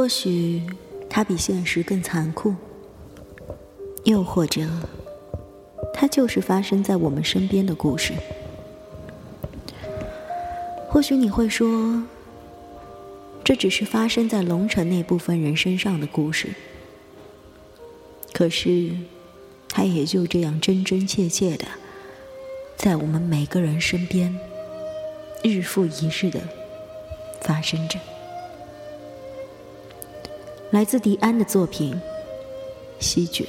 [0.00, 0.62] 或许
[1.10, 2.54] 它比现实更残酷，
[4.04, 4.66] 又或者，
[5.92, 8.14] 它就是发生在我们身边的故事。
[10.88, 12.02] 或许你会说，
[13.44, 16.48] 这只是发生在龙城那部分人身上的故事。
[18.32, 18.92] 可是，
[19.68, 21.66] 它也就这样真真切切的，
[22.78, 24.34] 在我们每个人身边，
[25.44, 26.40] 日复一日的
[27.42, 27.98] 发生着。
[30.70, 31.92] 来自迪安的作品
[33.00, 33.44] 《西决》。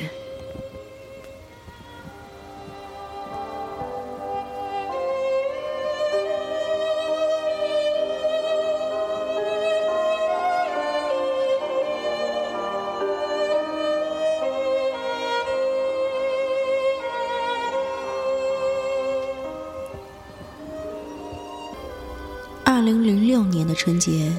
[22.66, 24.31] 二零零六年的春节。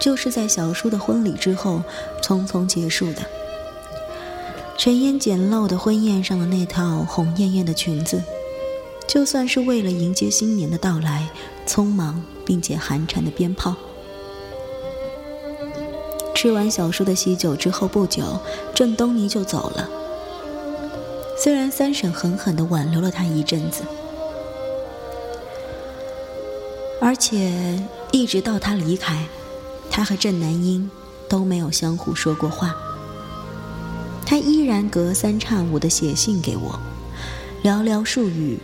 [0.00, 1.82] 就是在小叔的婚礼之后
[2.22, 3.22] 匆匆结束的。
[4.78, 8.22] 陈烟简陋的婚宴上的那套红艳艳的裙子，
[9.06, 11.28] 就算是为了迎接新年的到来，
[11.66, 13.76] 匆忙并且寒蝉的鞭炮。
[16.34, 18.40] 吃完小叔的喜酒之后不久，
[18.74, 19.86] 郑东尼就走了。
[21.36, 23.82] 虽然三婶狠狠地挽留了他一阵子，
[27.02, 27.78] 而且
[28.12, 29.26] 一直到他离开。
[30.00, 30.90] 他和郑南英
[31.28, 32.74] 都没有相互说过话。
[34.24, 36.80] 他依然隔三差五的写信给我，
[37.62, 38.58] 寥寥数语，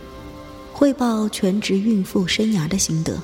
[0.73, 3.19] 汇报全职孕妇生涯的心得。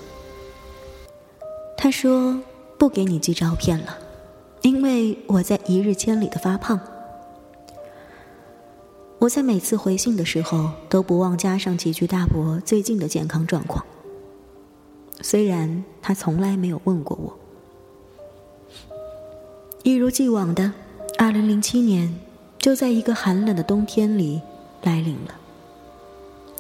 [1.76, 2.40] 他说
[2.78, 3.98] 不给你寄照片了，
[4.62, 6.80] 因为我在一日千里的发胖。
[9.18, 13.84] 我在每次回信的时候都不忘加上几句大伯最近的健康状况。
[15.24, 17.40] 虽然他从来没有问过我。
[19.84, 20.72] 一如既往的，
[21.18, 22.16] 二零零七年
[22.58, 24.40] 就在一个寒冷的冬天里
[24.82, 25.36] 来临了。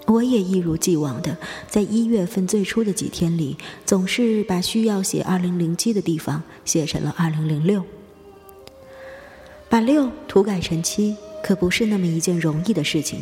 [0.07, 1.37] 我也一如既往的，
[1.69, 7.81] 在一月份最初的几天里，总是把需要写二零零七的地方写成了二零零六。
[9.69, 13.21] 把六涂改成七，可不是那么一件容易的事情。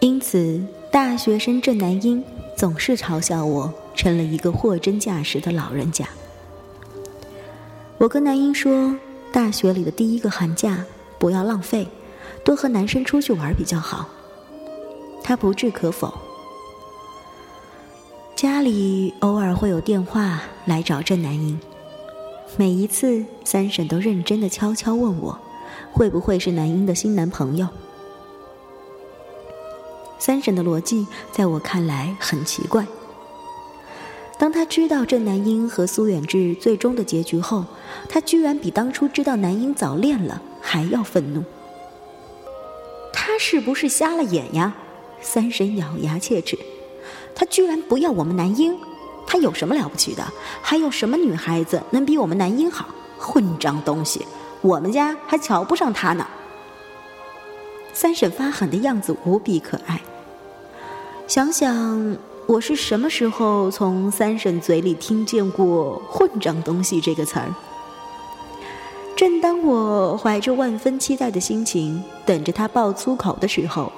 [0.00, 2.24] 因此，大学生郑南英
[2.56, 6.08] 总是嘲笑我成了一个货真价实的老人家。
[7.98, 8.96] 我跟南英说，
[9.32, 10.84] 大学里的第一个寒假
[11.18, 11.88] 不要浪费，
[12.44, 14.08] 多和男生出去玩比较好。
[15.22, 16.12] 他不置可否。
[18.34, 21.58] 家里偶尔会有电话来找郑南英，
[22.56, 25.38] 每一次三婶都认真的悄悄问我，
[25.92, 27.68] 会不会是南英的新男朋友。
[30.18, 32.86] 三婶的逻辑在我看来很奇怪。
[34.44, 37.64] 当他知道郑南英和苏远志最终的结局后，
[38.10, 41.42] 他居然比当初知道南英早恋了还要愤怒。
[43.10, 44.74] 他是不是瞎了眼呀？
[45.22, 46.58] 三婶咬牙切齿，
[47.34, 48.78] 他居然不要我们南英，
[49.26, 50.22] 他有什么了不起的？
[50.60, 52.84] 还有什么女孩子能比我们南英好？
[53.16, 54.26] 混账东西，
[54.60, 56.26] 我们家还瞧不上他呢。
[57.94, 60.02] 三婶发狠的样子无比可爱。
[61.26, 62.18] 想想。
[62.46, 67.54] 我是什么时候从三婶嘴里听见过“混账东西”这个词儿？
[69.16, 73.90] 正当我怀着万分期待的心情等着他爆粗口的时候，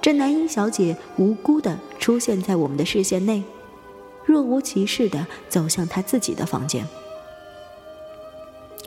[0.00, 3.42] 这南英小姐无辜的出现在我们的视线内，
[4.24, 6.86] 若无其事的走向她自己的房间。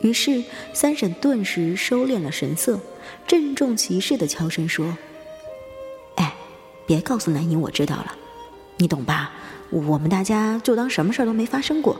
[0.00, 0.42] 于是
[0.72, 2.80] 三婶顿时收敛了神色，
[3.26, 4.96] 郑重其事的悄声说
[6.16, 6.34] ：“哎，
[6.86, 8.16] 别告诉南英我知道了。”
[8.82, 9.30] 你懂吧？
[9.70, 11.96] 我们大家就当什么事儿都没发生过。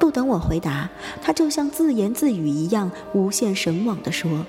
[0.00, 0.88] 不等我回答，
[1.20, 4.46] 他就像自言自语一样，无限神往的说：“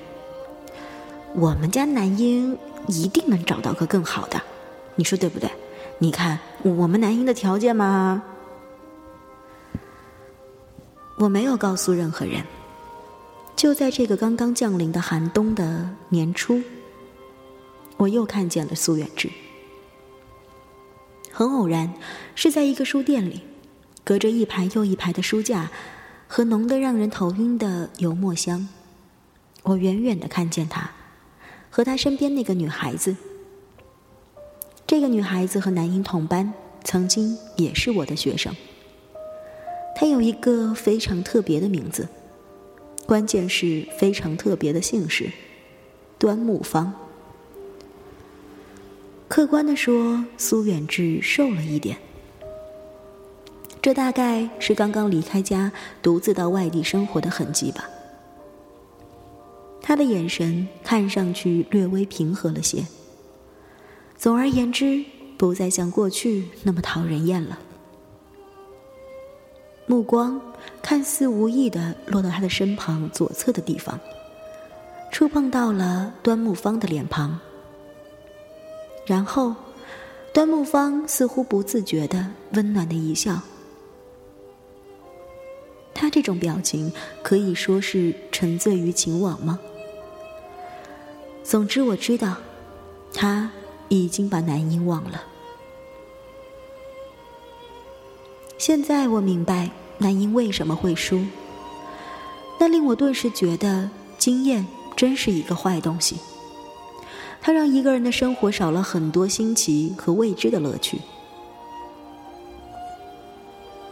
[1.35, 2.57] 我们家男婴
[2.87, 4.41] 一定能找到个更好的，
[4.95, 5.51] 你说对不对？
[5.99, 8.23] 你看我们男婴的条件嘛。”
[11.19, 12.41] 我没有告诉任何人。
[13.57, 16.61] 就在这个刚刚降临的寒冬的年初，
[17.97, 19.29] 我又看见了苏远志。
[21.35, 21.91] 很偶然，
[22.35, 23.41] 是在一个书店里，
[24.03, 25.71] 隔着一排又一排的书架
[26.27, 28.69] 和浓得让人头晕的油墨香，
[29.63, 30.91] 我远远的看见他
[31.71, 33.15] 和他身边那个女孩子。
[34.85, 36.53] 这个女孩子和南英同班，
[36.83, 38.55] 曾经也是我的学生。
[39.95, 42.07] 她有一个非常特别的名字，
[43.07, 45.31] 关键是非常特别的姓氏——
[46.19, 46.93] 端木芳。
[49.33, 51.97] 客观的说，苏远志瘦了一点。
[53.81, 55.71] 这大概是刚刚离开家、
[56.03, 57.89] 独自到外地生活的痕迹吧。
[59.81, 62.85] 他的眼神看上去略微平和了些。
[64.19, 65.03] 总而言之，
[65.35, 67.57] 不再像过去那么讨人厌了。
[69.87, 70.39] 目光
[70.83, 73.99] 看似无意的落到他的身旁左侧的地方，
[75.11, 77.39] 触碰到了端木芳的脸庞。
[79.05, 79.55] 然后，
[80.33, 83.39] 端木芳似乎不自觉的温暖的一笑。
[85.93, 86.91] 他这种表情
[87.21, 89.59] 可以说是沉醉于情网吗？
[91.43, 92.37] 总之，我知道，
[93.13, 93.51] 他
[93.89, 95.23] 已经把南音忘了。
[98.57, 101.21] 现在我明白南音为什么会输。
[102.59, 104.65] 那令我顿时觉得，经验
[104.95, 106.17] 真是一个坏东西。
[107.45, 110.97] 它让一个人的生活少了很多新奇和未知的乐趣。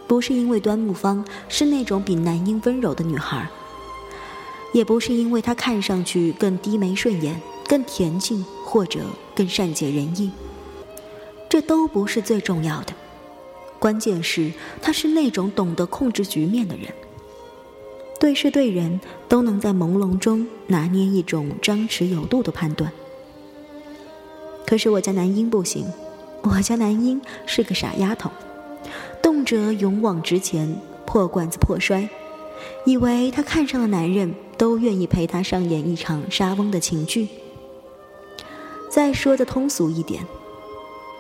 [0.07, 3.45] 不是因为端木芳是那种比男婴温柔的女孩，
[4.73, 9.01] 也不是因为她看上去更低眉顺眼、更恬静或者
[9.35, 10.31] 更善解人意，
[11.49, 12.93] 这都不是最重要的。
[13.79, 16.87] 关键是她是那种懂得控制局面的人，
[18.17, 22.89] 对事对人都能在朦胧中拿捏一种张弛有度的判断。
[24.71, 25.85] 可是我家南英不行，
[26.43, 28.31] 我家南英是个傻丫头，
[29.21, 32.07] 动辄勇往直前、破罐子破摔，
[32.85, 37.27] 以为她看上的男人都愿意陪她上演一场莎翁的情剧。
[38.89, 40.25] 再说的通俗一点，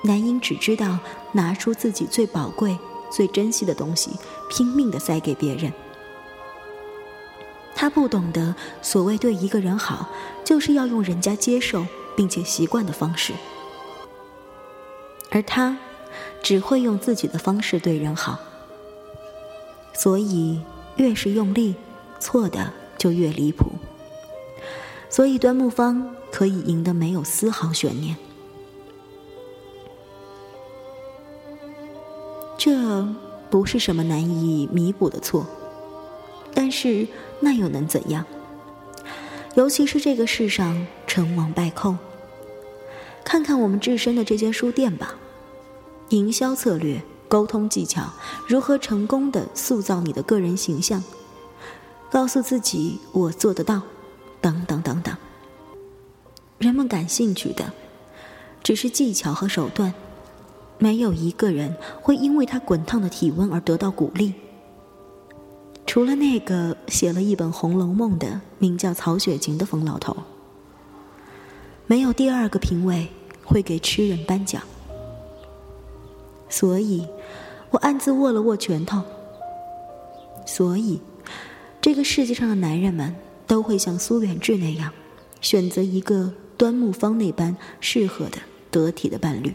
[0.03, 0.99] 南英只知道
[1.33, 2.77] 拿出自己最宝贵、
[3.11, 4.11] 最珍惜的东西，
[4.49, 5.73] 拼命的塞给别人。
[7.75, 10.07] 她不懂得，所谓对一个人好，
[10.45, 11.85] 就是要用人家接受。
[12.15, 13.33] 并且习惯的方式，
[15.29, 15.77] 而他
[16.41, 18.39] 只会用自己的方式对人好，
[19.93, 20.61] 所以
[20.97, 21.75] 越是用力，
[22.19, 23.71] 错的就越离谱。
[25.09, 28.15] 所以端木芳可以赢得没有丝毫悬念，
[32.57, 33.05] 这
[33.49, 35.45] 不是什么难以弥补的错，
[36.53, 37.07] 但是
[37.41, 38.25] 那又能怎样？
[39.55, 41.97] 尤其是这个世上成王败寇，
[43.21, 45.15] 看看我们置身的这间书店吧，
[46.07, 48.13] 营销策略、沟通技巧，
[48.47, 51.03] 如何成功的塑造你的个人形象，
[52.09, 53.81] 告诉自己我做得到，
[54.39, 55.13] 等等等等。
[56.57, 57.73] 人们感兴趣的
[58.63, 59.93] 只是技巧和手段，
[60.77, 64.33] 没有一个人会因为他滚烫的体温而得到鼓励。
[65.85, 70.15] 除了那个写了一本《红楼梦》的名叫曹雪芹的疯老头，
[71.91, 73.05] 没有第二个评委
[73.43, 74.63] 会给痴人颁奖。
[76.47, 77.05] 所以，
[77.69, 79.03] 我暗自握了握拳头。
[80.45, 81.01] 所以，
[81.81, 83.13] 这个世界上的男人们
[83.45, 84.93] 都会像苏远志那样，
[85.41, 88.37] 选择一个端木芳那般适合的、
[88.71, 89.53] 得体的伴侣，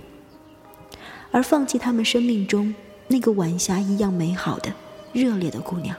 [1.31, 2.75] 而放弃他们生命中
[3.09, 4.71] 那个晚霞一样美好的、
[5.15, 5.97] 热烈的姑娘。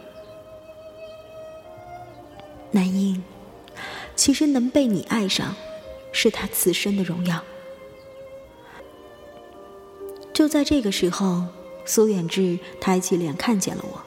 [2.69, 3.23] 南英，
[4.15, 5.55] 其实能被你爱上，
[6.19, 7.43] 是他此生的荣耀。
[10.33, 11.43] 就在这个时候，
[11.85, 14.01] 苏远志抬起脸看见了我。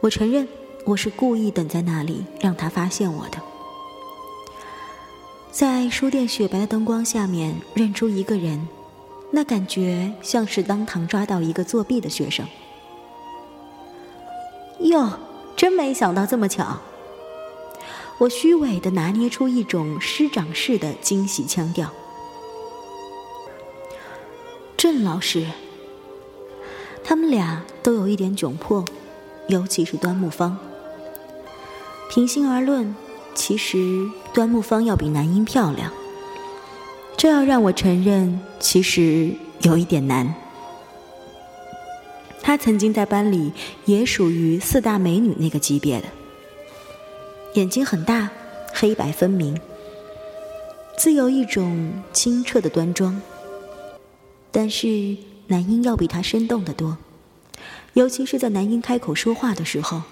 [0.00, 0.46] 我承认，
[0.84, 3.40] 我是故意等在那里让他发现我的。
[5.50, 8.68] 在书店雪白的灯光下面认出一个人，
[9.30, 12.46] 那感觉像是当堂抓到一个作弊的学生。
[14.80, 15.18] 哟，
[15.56, 16.76] 真没想到这么巧。
[18.18, 21.90] 我虚伪的拿捏出一种师长式的惊喜腔调。
[24.76, 25.46] 郑老师，
[27.02, 28.84] 他们俩都有一点窘迫，
[29.48, 30.56] 尤其是端木芳。
[32.10, 32.94] 平心而论，
[33.34, 35.90] 其实端木芳要比南音漂亮。
[37.16, 40.34] 这要让我承认，其实有一点难。
[42.42, 43.52] 她曾经在班里
[43.86, 46.06] 也属于四大美女那个级别的。
[47.54, 48.28] 眼睛很大，
[48.72, 49.56] 黑白分明，
[50.98, 53.22] 自有一种清澈的端庄。
[54.50, 56.98] 但是男婴要比她生动得多，
[57.92, 60.02] 尤其是在男婴开口说话的时候，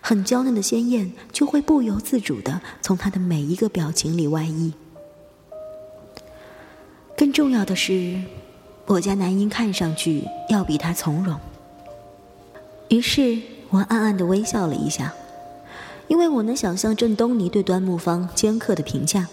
[0.00, 4.72] 很娇嫩的鲜艳就会不由自主的从他的每一个表情里外溢。
[7.16, 8.20] 更重要的是，
[8.86, 11.36] 我家男婴看上去要比他从容。
[12.88, 13.40] 于是
[13.70, 15.12] 我暗暗的微笑了一下。
[16.12, 19.28] 因为我能想象郑东尼对端木芳尖刻的评价，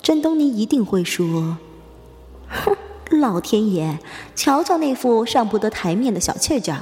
[0.00, 1.58] 郑东尼一定会说
[2.48, 2.74] ：“哼，
[3.20, 3.98] 老天爷，
[4.34, 6.80] 瞧瞧那副上不得台面的小气劲儿！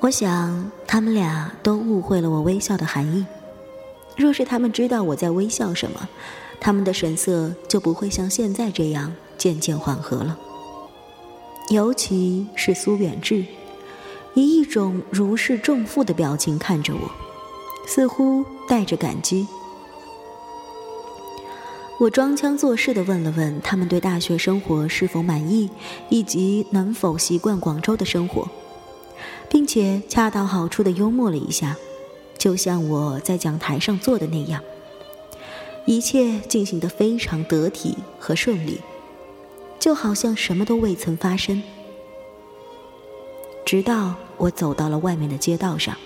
[0.00, 3.24] 我想，他们俩都误会了我微笑的含义。
[4.16, 6.08] 若是他们知道我在微笑什么，
[6.60, 10.36] 他们的神色就不会像现在这样渐渐缓和了。
[11.68, 13.44] 尤其是苏远志，
[14.34, 17.10] 以一种如释重负的表情看着我，
[17.86, 19.46] 似乎带着感激。
[22.00, 25.70] 我装腔作势地问了问他们对大学生活是否满意，
[26.08, 28.48] 以及能否习惯广州的生活，
[29.48, 31.76] 并且恰到好处地幽默了一下，
[32.36, 34.60] 就像我在讲台上做的那样，
[35.86, 38.80] 一切进行得非常得体和顺利，
[39.78, 41.62] 就好像什么都未曾发生。
[43.64, 45.96] 直到我走到了外面的街道上，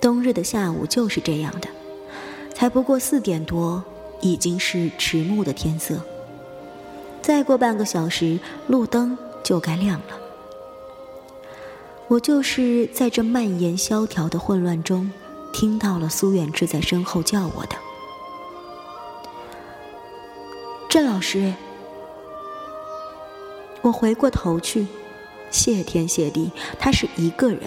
[0.00, 1.68] 冬日的下午就是这样的。
[2.54, 3.84] 才不过四点多，
[4.20, 6.00] 已经是迟暮的天色。
[7.20, 10.18] 再过半个小时，路灯就该亮了。
[12.08, 15.12] 我就是在这蔓延萧条的混乱中，
[15.52, 17.76] 听到了苏远志在身后叫我的。
[20.88, 21.52] 郑老师，
[23.82, 24.86] 我回过头去，
[25.50, 27.60] 谢天谢地，他是一个人，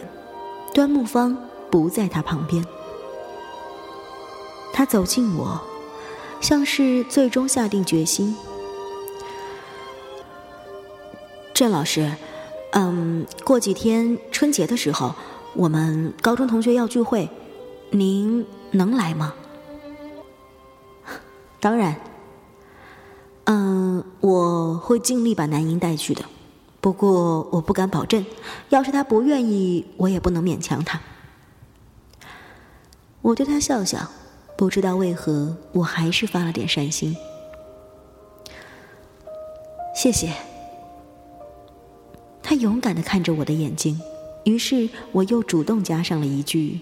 [0.73, 1.37] 端木芳
[1.71, 2.63] 不在他旁边。
[4.71, 5.59] 他走近我，
[6.39, 8.35] 像是最终下定决心。
[11.53, 12.11] 郑老师，
[12.71, 15.13] 嗯，过几天春节的时候，
[15.53, 17.29] 我们高中同学要聚会，
[17.91, 19.33] 您能来吗？
[21.59, 21.99] 当然。
[23.45, 26.23] 嗯，我会尽力把南英带去的，
[26.81, 28.25] 不过我不敢保证。
[28.69, 31.01] 要是他不愿意，我也不能勉强他。
[33.21, 34.09] 我对他笑笑。
[34.57, 37.15] 不知道为何，我还是发了点善心。
[39.95, 40.33] 谢谢。
[42.43, 44.01] 他勇敢的看着我的眼睛，
[44.43, 46.81] 于是我又主动加上了一句：“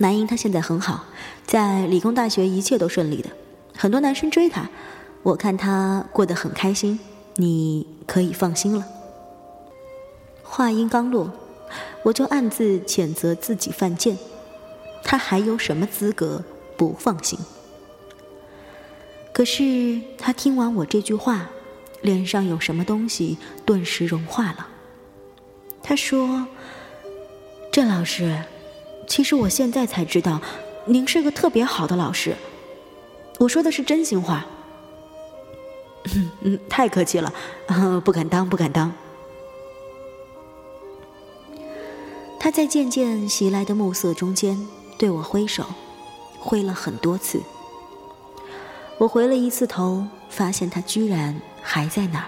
[0.00, 1.04] 南英他现在很好，
[1.44, 3.28] 在理工大学一切都顺利的，
[3.76, 4.66] 很多男生追他，
[5.22, 6.98] 我看他过得很开心，
[7.40, 8.84] 你可以放心了。”
[10.42, 11.30] 话音刚落，
[12.02, 14.18] 我就暗自谴责自己犯贱。
[15.04, 16.42] 他还有什么资格
[16.76, 17.38] 不放心？
[19.32, 21.48] 可是他听完我这句话，
[22.02, 24.66] 脸上有什么东西顿时融化了。
[25.82, 26.46] 他说
[27.70, 28.42] ：“郑老师，
[29.06, 30.40] 其实我现在才知道，
[30.86, 32.34] 您是个特别好的老师。
[33.38, 34.44] 我说的是真心话。”
[36.14, 37.32] 嗯嗯，太客气了，
[38.04, 38.92] 不敢当，不敢当。
[42.40, 44.66] 他在渐渐袭来的暮色中间。
[44.98, 45.64] 对我挥手，
[46.40, 47.40] 挥了很多次。
[48.98, 52.26] 我回了一次头，发现他居然还在那儿。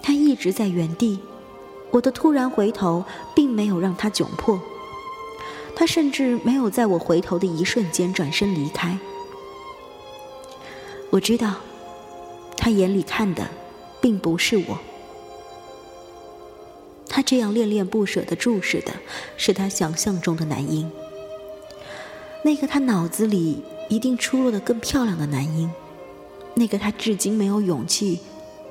[0.00, 1.18] 他一直在原地，
[1.90, 4.60] 我的突然回头并没有让他窘迫。
[5.74, 8.96] 他甚至没有在我回头的一瞬间转身离开。
[11.10, 11.54] 我知道，
[12.66, 13.46] 他眼里看的
[14.00, 14.76] 并不是我。
[17.08, 18.92] 他这样恋恋不舍的注视的，
[19.36, 20.90] 是他想象中的男婴，
[22.42, 25.70] 那个他脑子里一定出落的更漂亮的男婴，
[26.54, 28.18] 那个他至今没有勇气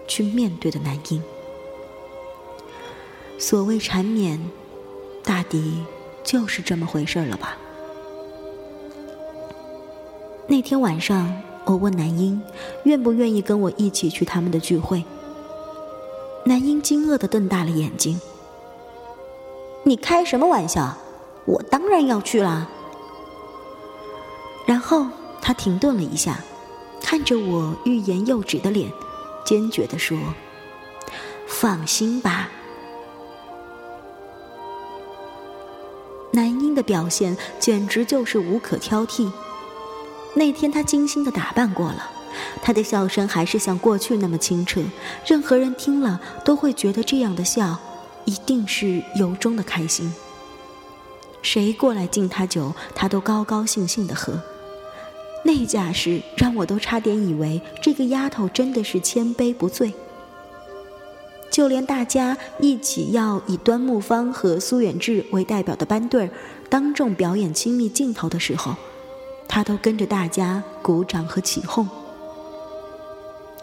[0.10, 1.24] 去面对的男婴。
[3.40, 4.38] 所谓缠绵，
[5.24, 5.86] 大抵
[6.22, 7.58] 就是这么回事了吧？
[10.50, 12.41] 那天晚上，我问男婴
[12.84, 15.03] 愿不愿意跟我一起去他们的聚会，
[16.45, 18.19] 男婴惊愕的瞪大了眼睛。
[19.84, 20.95] 你开什么玩笑？
[21.45, 22.67] 我当然要去啦。
[24.65, 25.07] 然后
[25.41, 26.39] 他停顿了一下，
[27.01, 28.91] 看着我欲言又止的脸，
[29.43, 30.17] 坚决的说
[31.48, 32.50] ：“放心吧。”
[36.34, 39.31] 男婴的表现简直就是无可挑剔。
[40.36, 42.12] 那天他精心的打扮过了，
[42.62, 44.84] 他的笑声还是像过去那么清澈，
[45.25, 47.80] 任何人听了都会觉得这样的笑。
[48.25, 50.12] 一定是由衷的开心。
[51.44, 54.42] 谁过来敬他酒，他都高高兴兴的喝。
[55.44, 59.94] 那架势让我都差点以为这个丫头真的是千杯不醉。
[61.51, 66.30] 就连大家一起要以端木芳和苏远志为代表的班队儿
[66.68, 68.75] 当众表演亲密镜头的时候，
[69.48, 71.88] 他都跟着大家鼓掌和起哄。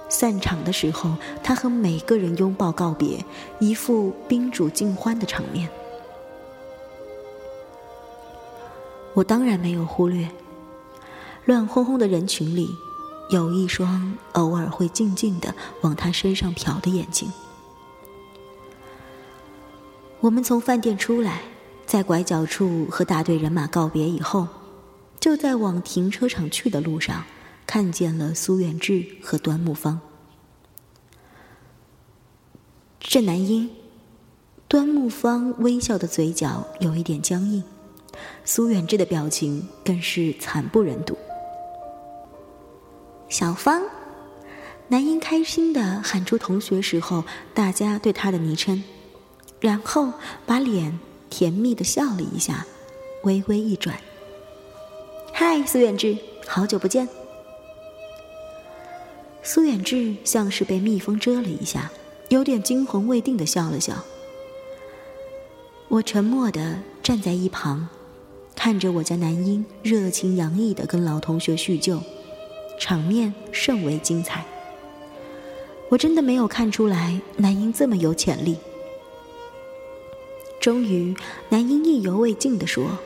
[0.09, 3.25] 散场的时候，他和每个人拥抱告别，
[3.59, 5.69] 一副宾主尽欢的场面。
[9.15, 10.29] 我当然没有忽略，
[11.45, 12.69] 乱哄哄的人群里，
[13.31, 17.31] 有一双偶尔会静静的往他身上瞟的眼睛。
[20.21, 21.43] 我们从饭店出来，
[21.85, 24.47] 在拐角处和大队人马告别以后，
[25.23, 27.25] 就在往停车场去的路上，
[27.65, 30.01] 看见了苏远志和端木芳。
[32.99, 33.71] 郑南英，
[34.67, 37.63] 端木芳微笑的嘴角有一点僵硬，
[38.45, 41.17] 苏远志的表情更是惨不忍睹。
[43.29, 43.81] 小芳，
[44.89, 47.23] 南英开心的喊出同学时候
[47.55, 48.83] 大家对她的昵称。
[49.61, 50.13] 然后
[50.45, 50.99] 把脸
[51.31, 52.67] 甜蜜的笑了一下，
[53.23, 53.97] 微微一转。
[55.45, 57.09] 嗨，苏远志，好久不见。
[59.43, 61.91] 苏远志像是被蜜蜂蛰了一下，
[62.29, 63.93] 有点惊魂未定的笑了笑。
[65.89, 67.89] 我沉默的站在一旁，
[68.55, 72.01] 看着我家男婴热情洋溢的跟老同学叙旧，
[72.79, 74.45] 场面甚为精彩。
[75.89, 78.59] 我真的没有看出来男婴这么有潜力。
[80.61, 81.17] 终于，
[81.49, 82.97] 男婴意犹未尽的说：“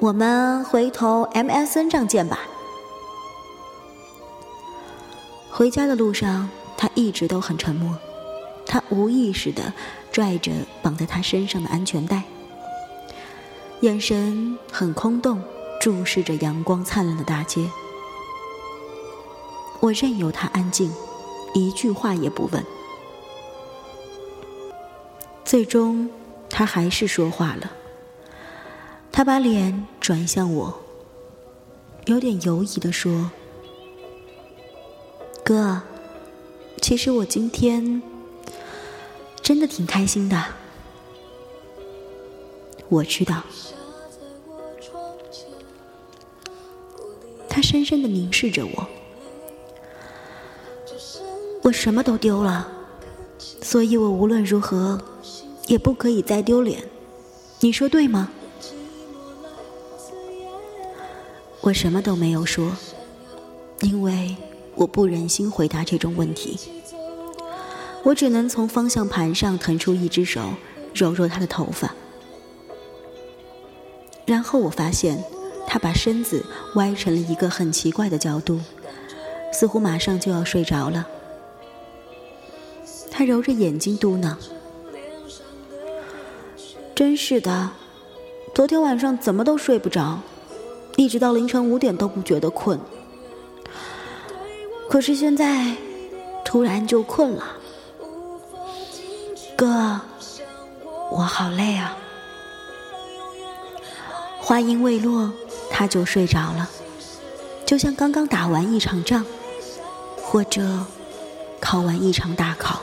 [0.00, 2.40] 我们回头 MSN 上见吧。”
[5.50, 7.98] 回家的路上，他一直都很沉默。
[8.64, 9.72] 他无意识的
[10.12, 10.52] 拽着
[10.82, 12.22] 绑在他身上的安全带，
[13.80, 15.42] 眼神很空洞，
[15.80, 17.68] 注视着阳光灿烂的大街。
[19.80, 20.92] 我任由他安静，
[21.54, 22.64] 一句话也不问。
[25.44, 26.08] 最终。
[26.50, 27.70] 他还是说话了。
[29.18, 30.72] 他把脸转向我，
[32.06, 33.32] 有点犹疑的说
[35.42, 35.82] ：“哥，
[36.80, 38.00] 其实我今天
[39.42, 40.40] 真的挺开心的。
[42.88, 43.42] 我知道。”
[47.50, 48.86] 他深深的凝视着我。
[51.64, 52.70] 我什么都丢了，
[53.60, 55.02] 所以我无论如何。
[55.66, 56.88] 也不可以再丢脸，
[57.58, 58.30] 你说对吗？
[61.68, 62.74] 我什么都没有说，
[63.82, 64.34] 因为
[64.74, 66.58] 我不忍心回答这种问题。
[68.02, 70.54] 我只能从方向盘上腾出一只手，
[70.94, 71.94] 揉揉他的头发。
[74.24, 75.22] 然后我发现，
[75.66, 76.42] 他把身子
[76.76, 78.58] 歪成了一个很奇怪的角度，
[79.52, 81.06] 似乎马上就要睡着了。
[83.10, 84.34] 他揉着眼睛嘟囔。
[86.94, 87.72] 真是的，
[88.54, 90.20] 昨天晚上怎么都睡不着，
[90.98, 92.76] 一直到凌晨五点都不觉得困。
[94.90, 95.76] 可是现在
[96.44, 97.44] 突然就困了，
[99.56, 100.00] 哥，
[101.12, 101.96] 我好累啊。
[104.40, 105.30] 话音未落，
[105.70, 106.68] 他就睡着了，
[107.64, 109.24] 就像刚刚打完一场仗，
[110.20, 110.84] 或者
[111.60, 112.80] 考完一场大考。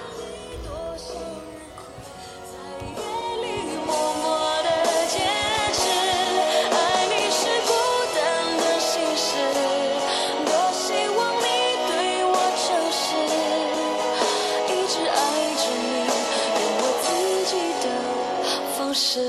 [18.96, 19.20] 是